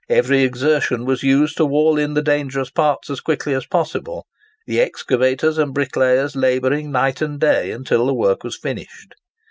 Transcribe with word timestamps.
Every 0.09 0.41
exertion 0.41 1.05
was 1.05 1.21
used 1.21 1.57
to 1.57 1.65
wall 1.67 1.95
in 1.99 2.15
the 2.15 2.23
dangerous 2.23 2.71
parts 2.71 3.07
as 3.11 3.21
quickly 3.21 3.53
as 3.53 3.67
possible; 3.67 4.25
the 4.65 4.81
excavators 4.81 5.59
and 5.59 5.75
bricklayers 5.75 6.35
labouring 6.35 6.91
night 6.91 7.21
and 7.21 7.39
day 7.39 7.69
until 7.71 8.07
the 8.07 8.13
work 8.15 8.43
was 8.43 8.57
finished. 8.57 9.13